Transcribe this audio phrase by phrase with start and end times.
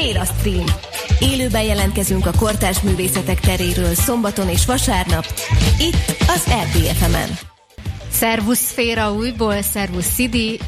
[0.00, 0.64] Szféra Stream.
[1.18, 5.26] Élőben jelentkezünk a kortárs művészetek teréről szombaton és vasárnap,
[5.78, 7.28] itt az RDFM-en.
[8.10, 10.58] Szervusz Szféra újból, szervusz Szidi,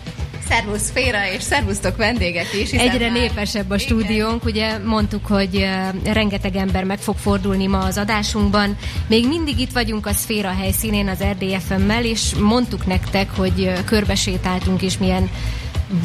[0.48, 2.70] Szervusz Féra, és szervusztok vendégek is.
[2.70, 3.18] Egyre már...
[3.18, 8.76] népesebb a stúdiónk, ugye mondtuk, hogy uh, rengeteg ember meg fog fordulni ma az adásunkban.
[9.08, 14.82] Még mindig itt vagyunk a Szféra helyszínén az RDFM-mel, és mondtuk nektek, hogy uh, körbesétáltunk,
[14.82, 15.30] és milyen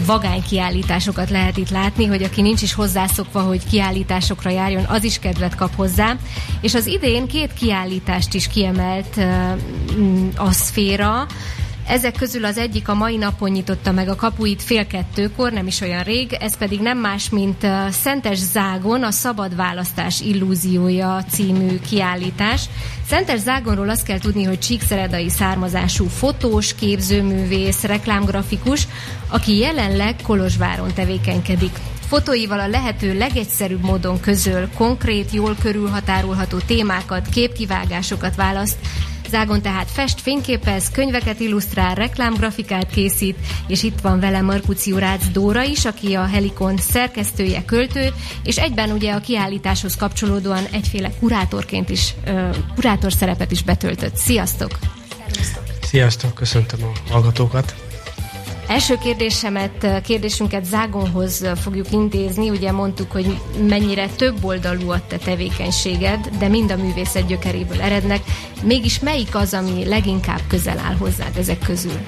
[0.06, 5.20] vagány kiállításokat lehet itt látni, hogy aki nincs is hozzászokva, hogy kiállításokra járjon, az is
[5.20, 6.16] kedvet kap hozzá.
[6.62, 9.18] És az idén két kiállítást is kiemelt
[10.36, 11.28] a szféra,
[11.88, 15.82] ezek közül az egyik a mai napon nyitotta meg a kapuit fél kettőkor, nem is
[15.82, 22.62] olyan rég, ez pedig nem más, mint Szentes Zágon, a Szabad Választás Illúziója című kiállítás.
[23.08, 28.88] Szentes Zágonról azt kell tudni, hogy csíkszeredai származású fotós, képzőművész, reklámgrafikus,
[29.28, 31.80] aki jelenleg Kolozsváron tevékenykedik.
[32.08, 38.78] Fotóival a lehető legegyszerűbb módon közöl konkrét, jól körülhatárolható témákat, képkivágásokat választ,
[39.30, 45.64] Zágon tehát fest, fényképez, könyveket illusztrál, reklámgrafikát készít, és itt van vele Markuci Rácz Dóra
[45.64, 52.14] is, aki a Helikon szerkesztője, költő, és egyben ugye a kiállításhoz kapcsolódóan egyféle kurátorként is,
[52.75, 54.16] kurátor szerepet is betöltött.
[54.16, 54.72] Sziasztok!
[55.81, 57.86] Sziasztok, köszöntöm a hallgatókat!
[58.68, 62.50] Első kérdésemet, kérdésünket Zágonhoz fogjuk intézni.
[62.50, 68.22] Ugye mondtuk, hogy mennyire több oldalú a te tevékenységed, de mind a művészet gyökeréből erednek.
[68.64, 72.00] Mégis melyik az, ami leginkább közel áll hozzád ezek közül?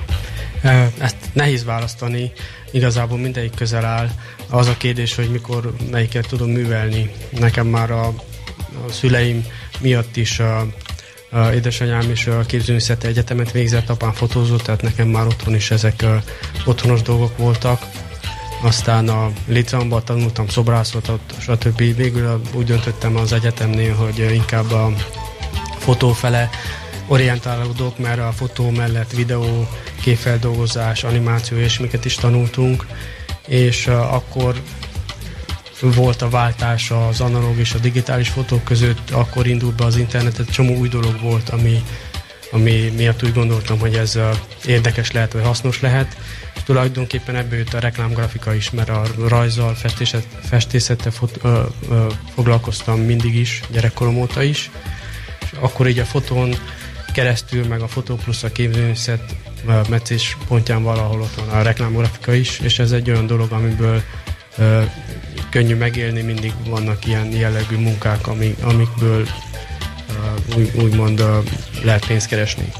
[0.98, 2.32] Ezt nehéz választani,
[2.72, 4.10] igazából mindegyik közel áll.
[4.50, 7.12] Az a kérdés, hogy mikor melyiket tudom művelni.
[7.40, 8.08] Nekem már a,
[8.88, 9.46] a szüleim
[9.80, 10.68] miatt is a,
[11.32, 16.06] a édesanyám is a képzőművészeti egyetemet végzett, apám fotózott, tehát nekem már otthon is ezek
[16.70, 17.81] otthonos dolgok voltak.
[18.62, 21.95] Aztán a liceumban tanultam szobrászatot, stb.
[21.95, 24.92] Végül úgy döntöttem az egyetemnél, hogy inkább a
[25.78, 26.50] fotó fele
[27.08, 29.68] orientálódok, mert a fotó mellett videó,
[30.02, 32.86] képfeldolgozás, animáció és miket is tanultunk,
[33.47, 34.62] és akkor
[35.81, 40.51] volt a váltás az analóg és a digitális fotók között, akkor indult be az internet,
[40.51, 41.84] csomó új dolog volt, ami,
[42.52, 44.20] ami miatt úgy gondoltam, hogy ez
[44.66, 46.18] érdekes lehet, vagy hasznos lehet.
[46.56, 49.76] És tulajdonképpen ebből jött a reklámgrafika is, mert a rajzzal,
[50.42, 54.72] festészettel fot, ö, ö, foglalkoztam mindig is, gyerekkorom óta is.
[55.42, 56.56] És akkor így a fotón
[57.14, 59.36] keresztül, meg a fotó plusz a képzőművészet
[59.90, 64.02] meccés pontján valahol ott van a reklámgrafika is, és ez egy olyan dolog, amiből
[64.58, 64.81] ö,
[65.50, 69.28] könnyű megélni, mindig vannak ilyen jellegű munkák, amik, amikből
[70.57, 71.27] úgy, úgymond uh,
[71.83, 72.72] lehet pénzt keresni.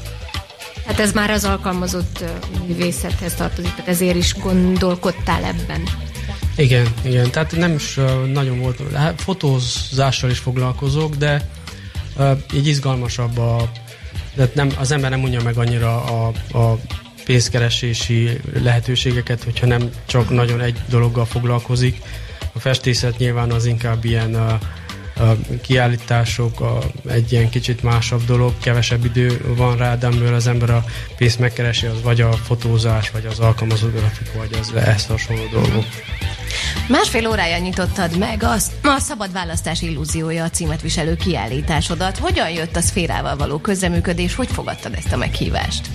[0.86, 2.24] Hát ez már az alkalmazott
[2.66, 5.82] művészethez tartozik, tehát ezért is gondolkodtál ebben.
[6.56, 11.48] Igen, igen, tehát nem is uh, nagyon volt, hát fotózással is foglalkozok, de
[12.16, 13.70] uh, így izgalmasabb a,
[14.34, 16.78] de nem, az ember nem mondja meg annyira a, a
[17.24, 22.02] pénzkeresési lehetőségeket, hogyha nem csak nagyon egy dologgal foglalkozik,
[22.52, 24.58] a festészet nyilván az inkább ilyen a,
[25.20, 30.46] a kiállítások, a, egy ilyen kicsit másabb dolog, kevesebb idő van rá, de amiből az
[30.46, 30.84] ember a
[31.16, 35.84] pénzt megkeresi, az vagy a fotózás, vagy az alkalmazott grafik, vagy az ehhez hasonló dolgok.
[36.88, 42.18] Másfél órája nyitottad meg az, a Szabad Választás Illúziója a címet viselő kiállításodat.
[42.18, 44.34] Hogyan jött a szférával való közreműködés?
[44.34, 45.86] Hogy fogadtad ezt a meghívást?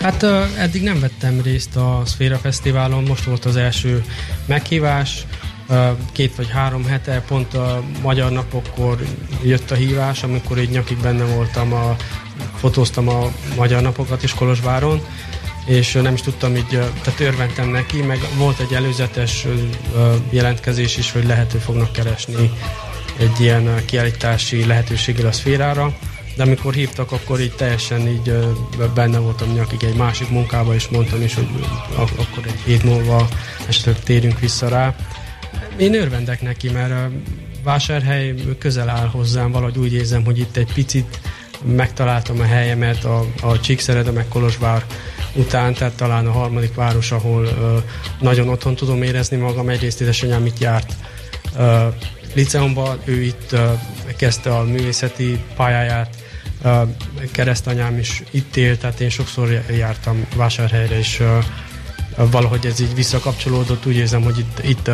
[0.00, 0.22] Hát
[0.58, 4.04] eddig nem vettem részt a Szféra Fesztiválon, most volt az első
[4.46, 5.26] meghívás,
[6.12, 8.98] két vagy három hete, pont a magyar napokkor
[9.42, 11.96] jött a hívás, amikor így nyakig benne voltam, a,
[12.56, 15.00] fotóztam a magyar napokat is Kolozsváron,
[15.66, 16.68] és nem is tudtam így,
[17.02, 19.46] tehát örventem neki, meg volt egy előzetes
[20.30, 22.50] jelentkezés is, hogy lehető fognak keresni
[23.18, 25.96] egy ilyen kiállítási lehetőséggel a szférára,
[26.36, 28.32] de amikor hívtak, akkor így teljesen így
[28.94, 31.48] benne voltam nyakig egy másik munkába, és mondtam is, hogy
[31.96, 33.28] akkor egy hét múlva
[33.68, 34.94] esetleg térünk vissza rá.
[35.76, 37.10] Én örvendek neki, mert a
[37.64, 41.20] vásárhely közel áll hozzám, valahogy úgy érzem, hogy itt egy picit
[41.64, 44.84] megtaláltam a helyemet a, a Csíkszereda meg Kolozsvár
[45.34, 47.82] után, tehát talán a harmadik város, ahol uh,
[48.20, 49.68] nagyon otthon tudom érezni magam.
[49.68, 50.92] Egyrészt édesanyám itt járt
[51.56, 51.94] uh,
[52.34, 53.60] liceumban, ő itt uh,
[54.16, 56.16] kezdte a művészeti pályáját,
[56.64, 56.88] uh,
[57.32, 63.86] keresztanyám is itt élt, tehát én sokszor jártam vásárhelyre, és uh, valahogy ez így visszakapcsolódott,
[63.86, 64.90] úgy érzem, hogy itt, itt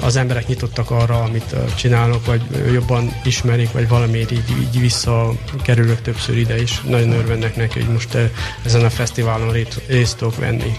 [0.00, 2.42] az emberek nyitottak arra, amit csinálok, vagy
[2.72, 8.18] jobban ismerik, vagy valamiért így, így visszakerülök többször ide, és nagyon örvendek neki, hogy most
[8.64, 9.56] ezen a fesztiválon
[9.86, 10.72] részt tudok venni.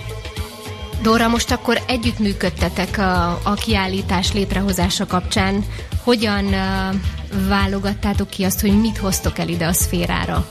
[1.01, 5.65] Dóra, most akkor együttműködtetek a, a kiállítás létrehozása kapcsán.
[6.03, 10.45] Hogyan uh, válogattátok ki azt, hogy mit hoztok el ide a szférára?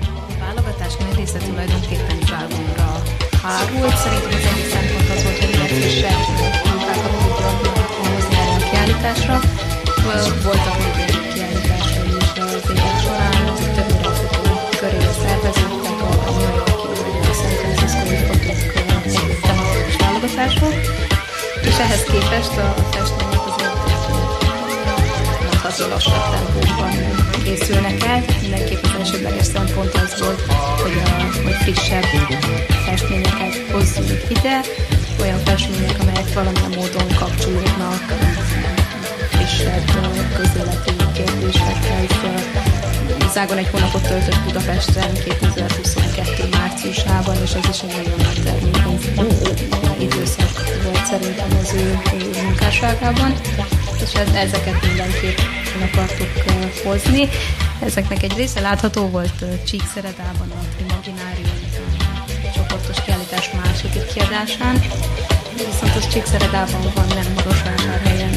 [0.00, 3.02] A válogatás nagy része tulajdonképpen Zságunkra
[3.42, 3.96] hárult.
[3.96, 6.10] Szerintem az egyik szempont az volt, hogy legfrissebb
[6.40, 6.65] munkákat
[8.96, 9.40] kiállításra.
[10.42, 17.34] Voltak még kiállításai is az évek során, több grafikó köré szerveződtek, a New Yorki a
[17.34, 20.74] San Francisco-i fotók tematikus válogatások.
[21.62, 23.76] És ehhez képest a festmények azért
[25.42, 26.90] mondható lassabb tempóban
[27.44, 28.22] készülnek el.
[28.40, 30.40] Mindenképp az elsődleges szempont az volt,
[30.82, 32.04] hogy, a, hogy frissebb
[32.86, 34.60] festményeket hozzunk ide,
[35.20, 38.04] olyan festmények, amelyek valamilyen módon kapcsolódnak
[43.36, 46.48] Zágon egy hónapot töltött Budapesten 2022.
[46.50, 48.98] márciusában, és ez is egy nagyon nagy termékeny
[49.98, 51.98] időszak volt szerintem az ő
[52.42, 53.32] munkásságában,
[54.04, 55.38] és ezeket mindenképp
[55.82, 56.28] akartuk
[56.84, 57.28] hozni.
[57.80, 61.58] Ezeknek egy része látható volt Csíkszeredában, a Imaginárium
[62.54, 64.82] csoportos kiállítás második kiadásán,
[65.56, 68.30] viszont az Csíkszeredában van, nem Marosvásárhelyen,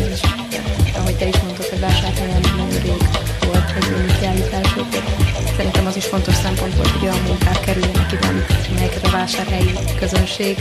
[9.12, 10.58] vásárhelyi közönség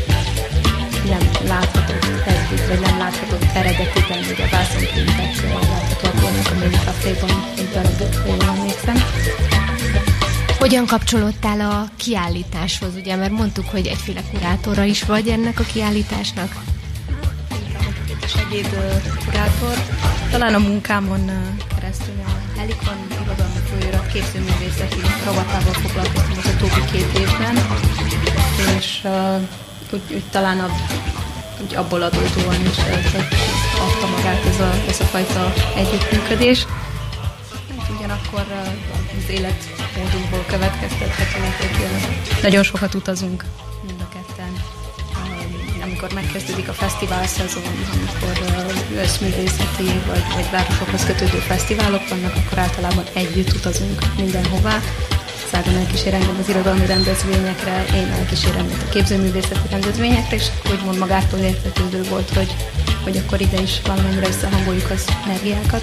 [1.08, 7.72] nem láthatott eddig, vagy nem láthatott eredetiben, ugye vászonkrintek láthatóak volnak a Mini Caféban, mint
[7.72, 8.96] darabok, ha jól emlékszem.
[10.58, 16.62] Hogyan kapcsolódtál a kiállításhoz, ugye, mert mondtuk, hogy egyféle kurátora is vagy ennek a kiállításnak?
[18.26, 18.68] Segéd
[19.24, 19.74] kurátor.
[20.30, 21.30] Talán a munkámon
[21.88, 27.56] keresztül a Helikon irodalmi folyóirat képzőművészeti rovatával foglalkoztam az utóbbi két évben,
[28.78, 29.40] és uh,
[29.92, 30.68] úgy, úgy talán a,
[31.62, 33.14] úgy abból adódóan is ez,
[33.86, 36.66] adta magát ez a, ez a fajta együttműködés.
[37.78, 38.46] Hát ugyanakkor
[39.18, 43.44] az életmódunkból következtethető, hogy nagyon sokat utazunk
[43.86, 44.27] mind a ketten.
[45.98, 47.62] Amikor megkezdődik a fesztivál szezon,
[47.92, 48.58] amikor
[48.96, 54.80] összművészeti vagy, vagy városokhoz kötődő fesztiválok vannak, akkor általában együtt utazunk mindenhová
[55.50, 62.02] Szágon elkísér engem az irodalmi rendezvényekre, én elkísérem a képzőművészeti rendezvényekre, és úgymond magától értetődő
[62.02, 62.54] volt, hogy,
[63.02, 65.82] hogy akkor ide is valamennyire összehangoljuk az energiákat.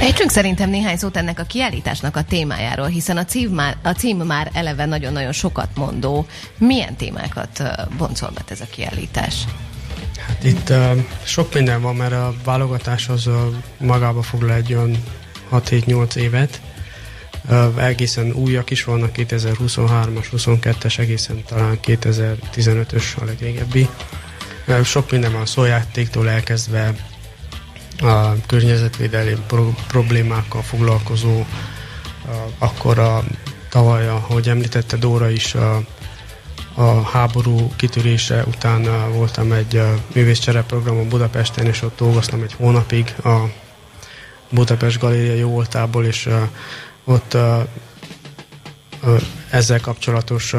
[0.00, 4.16] Ejtsünk szerintem néhány szót ennek a kiállításnak a témájáról, hiszen a cím már, a cím
[4.16, 6.26] már eleve nagyon-nagyon sokat mondó.
[6.58, 7.62] Milyen témákat
[7.96, 9.44] boncolgat ez a kiállítás?
[10.26, 13.34] Hát itt uh, sok minden van, mert a válogatás az uh,
[13.78, 15.04] magába foglal egy olyan
[15.52, 16.60] 6-7-8 évet,
[17.76, 23.88] egészen újak is vannak, 2023-as, 22-es, egészen talán 2015-ös a legrégebbi.
[24.84, 26.94] Sok minden van szójátéktól elkezdve
[28.00, 31.44] a környezetvédelmi pro- problémákkal foglalkozó,
[32.58, 33.24] akkor a
[33.68, 35.82] tavaly, ahogy említette Dóra is, a,
[36.74, 39.82] a háború kitörése után voltam egy
[40.14, 43.38] művészcsereprogramon Budapesten, és ott dolgoztam egy hónapig a
[44.50, 46.28] Budapest Galéria jó voltából, és
[47.04, 47.36] ott
[49.50, 50.54] ezzel kapcsolatos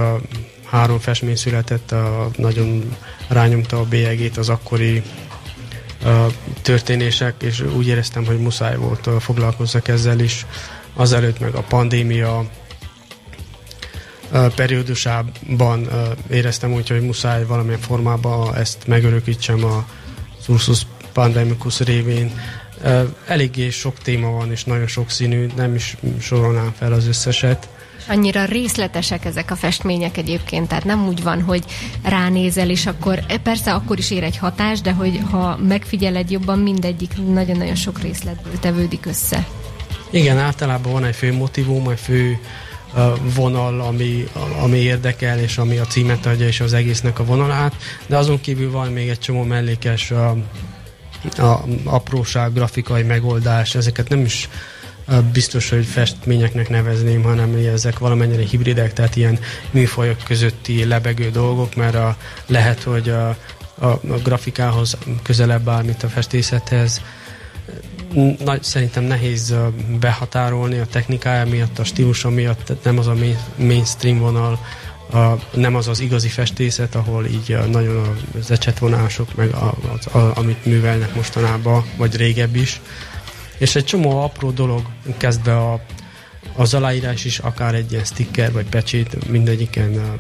[0.65, 1.95] három festmény született,
[2.37, 2.95] nagyon
[3.27, 5.03] rányomta a bélyegét az akkori
[6.62, 10.45] történések, és úgy éreztem, hogy muszáj volt foglalkozzak ezzel is.
[10.94, 12.45] Azelőtt meg a pandémia
[14.56, 15.90] periódusában
[16.30, 19.85] éreztem úgy, hogy muszáj valamilyen formában ezt megörökítsem a
[20.47, 20.81] Ursus
[21.14, 22.31] Pandemicus révén
[23.28, 27.69] Eléggé sok téma van, és nagyon sok színű, nem is sorolnám fel az összeset.
[28.07, 31.63] Annyira részletesek ezek a festmények egyébként, tehát nem úgy van, hogy
[32.03, 36.59] ránézel, és akkor e, persze akkor is ér egy hatás, de hogy ha megfigyeled jobban,
[36.59, 39.47] mindegyik nagyon-nagyon sok részletből tevődik össze.
[40.09, 42.39] Igen, általában van egy fő motivum, egy fő
[43.35, 44.27] vonal, ami,
[44.61, 47.75] ami érdekel, és ami a címet adja, és az egésznek a vonalát,
[48.07, 50.37] de azon kívül van még egy csomó mellékes a
[51.83, 54.49] apróság, grafikai megoldás, ezeket nem is
[55.19, 59.39] biztos, hogy festményeknek nevezném, hanem ezek valamennyire hibridek, tehát ilyen
[59.71, 63.27] műfajok közötti lebegő dolgok, mert a, lehet, hogy a,
[63.80, 67.01] a, a grafikához közelebb áll, mint a festészethez.
[68.45, 69.56] Nagy, szerintem nehéz
[69.99, 73.15] behatárolni a technikája miatt, a stílusa miatt, nem az a
[73.56, 74.59] mainstream vonal,
[75.13, 80.31] a, nem az az igazi festészet, ahol így nagyon az ecsetvonások, meg a, az, a,
[80.35, 82.81] amit művelnek mostanában, vagy régebb is.
[83.61, 84.81] És egy csomó apró dolog
[85.18, 85.81] kezdve a
[86.56, 90.18] az aláírás is akár egy ilyen sticker vagy pecsét, mindegyiken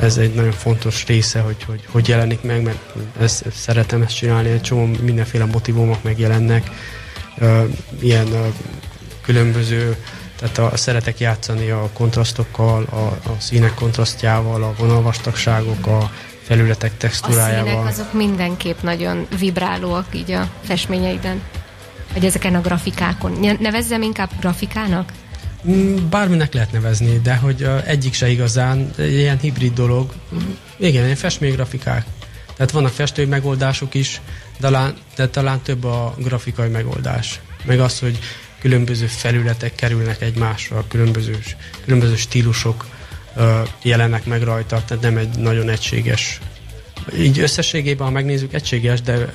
[0.00, 2.78] ez egy nagyon fontos része, hogy hogy, hogy jelenik meg, mert
[3.20, 6.70] ezt, szeretem ezt csinálni, egy csomó mindenféle motivumok megjelennek,
[8.00, 8.28] ilyen
[9.22, 9.96] különböző
[10.36, 16.10] tehát a, szeretek játszani a kontrasztokkal, a, a színek kontrasztjával, a vonalvastagságok, a
[16.42, 17.66] felületek textúrájával.
[17.66, 21.42] A színek azok mindenképp nagyon vibrálóak így a festményeiden.
[22.12, 23.56] Vagy ezeken a grafikákon.
[23.60, 25.12] Nevezzem inkább grafikának?
[25.68, 30.12] Mm, bárminek lehet nevezni, de hogy egyik se igazán, ilyen hibrid dolog.
[30.76, 32.04] Igen, ilyen festménygrafikák.
[32.56, 34.20] Tehát vannak festői megoldások is,
[34.58, 37.40] de talán, de talán több a grafikai megoldás.
[37.64, 38.18] Meg az, hogy
[38.60, 41.38] különböző felületek kerülnek egymásra, különböző,
[41.84, 42.86] különböző stílusok
[43.82, 46.40] jelennek meg rajta, tehát nem egy nagyon egységes.
[47.18, 49.30] Így összességében, ha megnézzük, egységes, de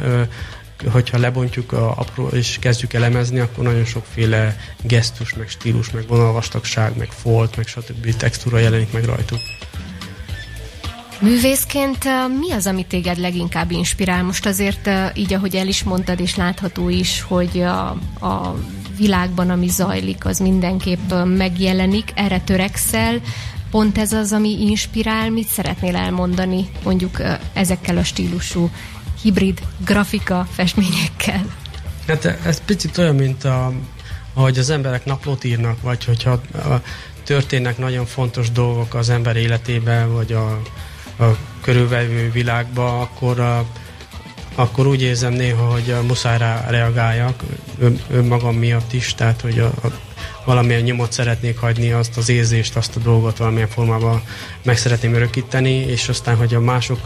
[0.91, 6.97] hogyha lebontjuk a apró és kezdjük elemezni, akkor nagyon sokféle gesztus, meg stílus, meg vonalvastagság,
[6.97, 8.15] meg folt, meg stb.
[8.15, 9.39] textúra jelenik meg rajtuk.
[11.19, 12.03] Művészként
[12.39, 14.23] mi az, ami téged leginkább inspirál?
[14.23, 17.87] Most azért így, ahogy el is mondtad, és látható is, hogy a,
[18.19, 18.55] a
[18.97, 23.21] világban, ami zajlik, az mindenképp megjelenik, erre törekszel.
[23.71, 27.21] Pont ez az, ami inspirál, mit szeretnél elmondani mondjuk
[27.53, 28.69] ezekkel a stílusú
[29.21, 31.45] hibrid grafika festményekkel?
[32.07, 33.73] Hát ez picit olyan, mint a,
[34.33, 36.81] ahogy az emberek naplót írnak, vagy hogyha a,
[37.23, 40.61] történnek nagyon fontos dolgok az ember életében, vagy a,
[41.23, 43.65] a körülvevő világban, akkor a,
[44.55, 47.43] akkor úgy érzem néha, hogy muszáj rá reagáljak
[47.79, 49.87] ön, önmagam miatt is, tehát hogy a, a,
[50.45, 54.21] valamilyen nyomot szeretnék hagyni, azt az érzést, azt a dolgot valamilyen formában
[54.63, 56.99] meg szeretném örökíteni, és aztán, hogy a mások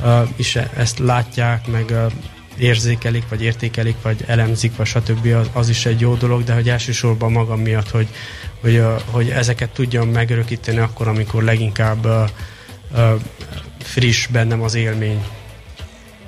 [0.00, 2.12] uh, is ezt látják, meg uh,
[2.58, 5.26] érzékelik, vagy értékelik, vagy elemzik, vagy stb.
[5.26, 8.08] Az, az is egy jó dolog, de hogy elsősorban magam miatt, hogy,
[8.60, 12.28] hogy, uh, hogy ezeket tudjam megörökíteni akkor, amikor leginkább uh,
[12.92, 13.20] uh,
[13.78, 15.24] friss bennem az élmény.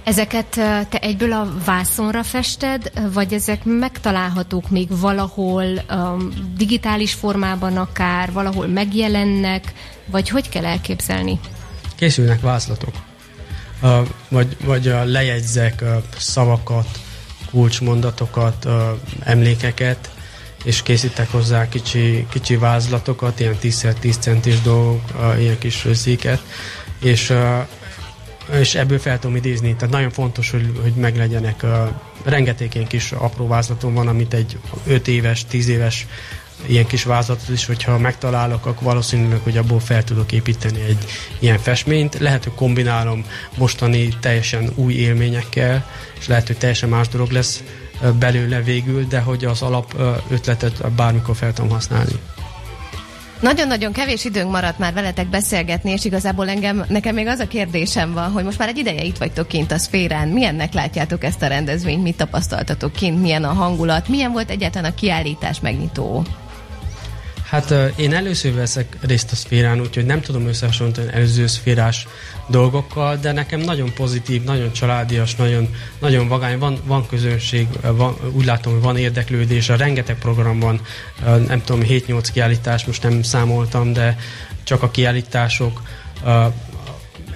[0.05, 0.47] Ezeket
[0.89, 8.67] te egyből a vászonra fested, vagy ezek megtalálhatók még valahol um, digitális formában akár, valahol
[8.67, 9.73] megjelennek,
[10.07, 11.41] vagy hogy kell elképzelni?
[11.97, 12.95] Készülnek vázlatok.
[13.83, 16.89] Uh, vagy, vagy uh, lejegyzek uh, szavakat,
[17.51, 18.67] kulcsmondatokat,
[19.21, 20.11] emlékeket,
[20.65, 25.01] és készítek hozzá kicsi, kicsi vázlatokat, ilyen 10x10 centis dolgok,
[25.39, 26.43] ilyen kis széket,
[27.01, 27.33] és
[28.53, 29.75] és ebből fel tudom idézni.
[29.75, 31.63] Tehát nagyon fontos, hogy, hogy meglegyenek.
[31.63, 31.89] Uh,
[32.25, 36.07] rengeteg ilyen kis apró vázlatom van, amit egy 5 éves, 10 éves
[36.67, 41.05] ilyen kis vázlatot is, hogyha megtalálok, akkor valószínűleg, hogy abból fel tudok építeni egy
[41.39, 42.19] ilyen festményt.
[42.19, 43.25] Lehet, hogy kombinálom
[43.57, 45.87] mostani teljesen új élményekkel,
[46.19, 47.63] és lehet, hogy teljesen más dolog lesz
[48.19, 49.95] belőle végül, de hogy az alap
[50.31, 52.13] ötletet bármikor fel tudom használni.
[53.45, 58.13] Nagyon-nagyon kevés időnk maradt már veletek beszélgetni, és igazából engem, nekem még az a kérdésem
[58.13, 60.29] van, hogy most már egy ideje itt vagytok kint a szférán.
[60.29, 62.03] Milyennek látjátok ezt a rendezvényt?
[62.03, 63.21] Mit tapasztaltatok kint?
[63.21, 64.09] Milyen a hangulat?
[64.09, 66.25] Milyen volt egyáltalán a kiállítás megnyitó?
[67.45, 72.07] Hát én először veszek részt a szférán, úgyhogy nem tudom összehasonlítani előző szférás
[72.49, 78.45] dolgokkal, de nekem nagyon pozitív, nagyon családias, nagyon, nagyon vagány, van, van közönség, van, úgy
[78.45, 80.81] látom, hogy van érdeklődés, a rengeteg program van,
[81.47, 84.19] nem tudom, 7-8 kiállítás, most nem számoltam, de
[84.63, 85.83] csak a kiállítások,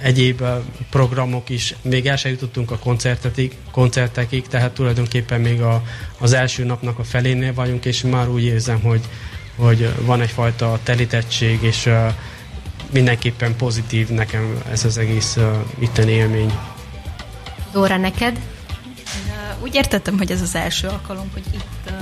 [0.01, 0.43] egyéb
[0.89, 5.83] programok is, még el sem jutottunk a koncertetig, koncertekig, tehát tulajdonképpen még a,
[6.17, 9.01] az első napnak a felénél vagyunk, és már úgy érzem, hogy,
[9.59, 12.13] hogy van egyfajta telítettség, és uh,
[12.91, 15.43] mindenképpen pozitív nekem ez az egész uh,
[15.79, 16.53] itteni élmény.
[17.71, 18.39] Dóra, neked?
[19.61, 21.93] Úgy értettem, hogy ez az első alkalom, hogy itt uh,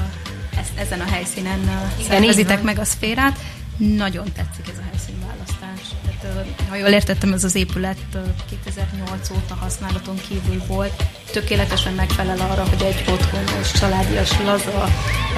[0.76, 3.40] ezen a helyszínen uh, szervezitek meg a szférát.
[3.78, 5.80] Nagyon tetszik ez a helyszínválasztás.
[6.06, 8.22] Tehát, uh, ha jól értettem, ez az épület uh,
[8.64, 11.04] 2008 óta használaton kívül volt.
[11.32, 14.92] Tökéletesen megfelel arra, hogy egy otthonos, családias, laza uh,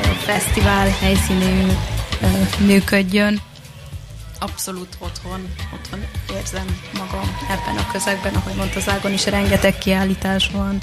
[0.05, 1.65] fesztivál helyszínű
[2.65, 3.41] működjön.
[4.39, 5.99] Abszolút otthon, otthon
[6.37, 10.77] érzem magam ebben a közegben, ahogy mondta Zágon is, rengeteg kiállítás van.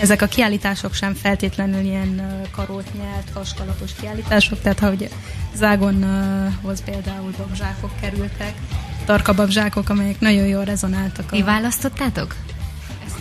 [0.00, 5.08] Ezek a kiállítások sem feltétlenül ilyen karót nyert, haskalapos kiállítások, tehát ahogy
[5.54, 8.54] Zágonhoz például babzsákok kerültek,
[9.04, 11.32] tarka babzsákok, amelyek nagyon jól rezonáltak.
[11.32, 11.34] A...
[11.34, 12.34] Mi választottátok?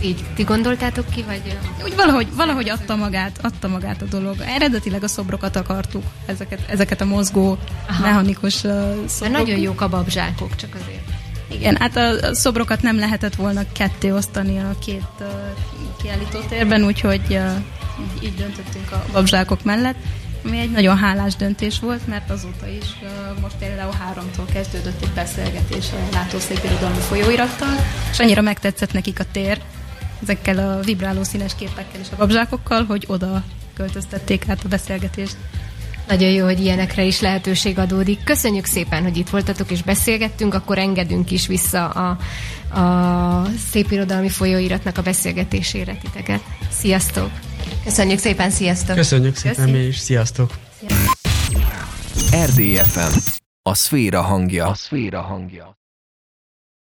[0.03, 1.57] Így ti gondoltátok ki, vagy?
[1.83, 4.35] Úgy valahogy, valahogy adta magát, adta magát a dolog.
[4.45, 7.57] Eredetileg a szobrokat akartuk, ezeket, ezeket a mozgó,
[7.87, 8.01] Aha.
[8.01, 8.71] mechanikus uh,
[9.07, 9.37] szobrok.
[9.37, 11.01] nagyon jók a babzsákok, csak azért.
[11.51, 15.27] Igen, hát a szobrokat nem lehetett volna ketté osztani a két uh,
[16.01, 17.51] kiállítótérben, úgyhogy uh,
[18.01, 19.97] így, így döntöttünk a babzsákok mellett.
[20.45, 22.85] ami egy nagyon hálás döntés volt, mert azóta is
[23.41, 27.75] most például háromtól kezdődött egy beszélgetés a látószépirodalmi folyóirattal,
[28.11, 29.61] és annyira megtetszett nekik a tér,
[30.23, 35.37] ezekkel a vibráló színes képekkel és a babzsákokkal, hogy oda költöztették át a beszélgetést.
[36.07, 38.23] Nagyon jó, hogy ilyenekre is lehetőség adódik.
[38.23, 42.17] Köszönjük szépen, hogy itt voltatok és beszélgettünk, akkor engedünk is vissza a,
[42.79, 46.41] a szépirodalmi folyóiratnak a beszélgetésére titeket.
[46.69, 47.29] Sziasztok!
[47.83, 48.95] Köszönjük szépen, sziasztok!
[48.95, 49.77] Köszönjük szépen Köszi.
[49.77, 50.53] mi is, sziasztok!
[52.45, 53.17] RDFM,
[53.61, 54.67] a szféra hangja.
[54.67, 55.77] A szféra hangja.